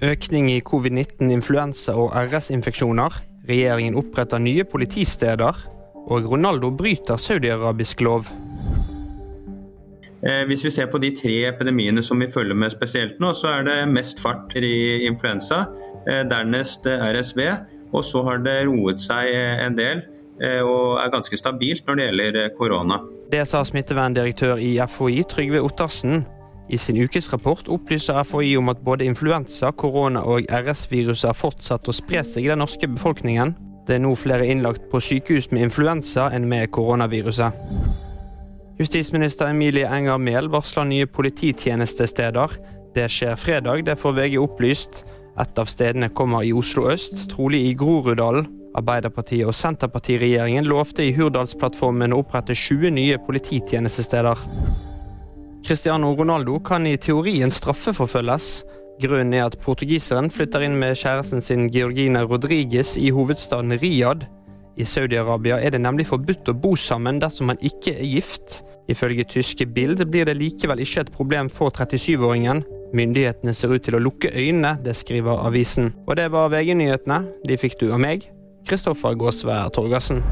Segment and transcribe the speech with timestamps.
[0.00, 3.18] Økning i covid-19, influensa og RS-infeksjoner.
[3.48, 5.58] Regjeringen oppretter nye politisteder.
[6.08, 8.30] Og Ronaldo bryter saudi-arabisk lov.
[10.24, 13.52] Eh, hvis vi ser på de tre epidemiene som vi følger med spesielt nå, så
[13.58, 15.66] er det mest fart i influensa,
[16.08, 17.44] eh, dernest RSV,
[17.92, 19.28] og så har det roet seg
[19.66, 20.02] en del
[20.40, 22.96] og er ganske stabilt når det gjelder korona.
[23.28, 26.22] Det sa smitteverndirektør i FHI Trygve Ottersen
[26.70, 31.94] i sin ukesrapport opplyser FHI om at både influensa, korona og RS-viruset har fortsatt å
[31.94, 33.56] spre seg i den norske befolkningen.
[33.86, 37.56] Det er nå flere innlagt på sykehus med influensa enn med koronaviruset.
[38.80, 42.54] Justisminister Emilie Enger Mehl varsler nye polititjenestesteder.
[42.94, 45.02] Det skjer fredag, det får VG opplyst.
[45.40, 48.46] Et av stedene kommer i Oslo øst, trolig i Groruddalen.
[48.78, 54.46] Arbeiderpartiet og Senterpartiregjeringen lovte i Hurdalsplattformen å opprette 20 nye polititjenestesteder.
[55.66, 58.46] Cristiano Ronaldo kan i teorien straffeforfølges.
[59.00, 64.26] Grunnen er at portugiseren flytter inn med kjæresten sin Georgina Rodriguez i hovedstaden Riyadh.
[64.80, 68.60] I Saudi-Arabia er det nemlig forbudt å bo sammen dersom man ikke er gift.
[68.90, 72.64] Ifølge tyske Bild blir det likevel ikke et problem for 37-åringen.
[72.96, 75.92] Myndighetene ser ut til å lukke øynene, det skriver avisen.
[76.08, 77.20] Og det var VG-nyhetene.
[77.46, 78.26] De fikk du av meg,
[78.66, 80.24] Kristoffer Gåsvær Torgersen.